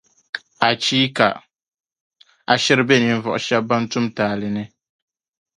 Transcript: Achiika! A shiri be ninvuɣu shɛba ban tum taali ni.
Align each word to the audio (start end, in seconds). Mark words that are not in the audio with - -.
Achiika! 0.69 1.27
A 2.51 2.53
shiri 2.63 2.83
be 2.87 2.95
ninvuɣu 3.01 3.39
shɛba 3.45 3.67
ban 3.69 3.83
tum 3.91 4.05
taali 4.17 4.47
ni. 4.55 4.63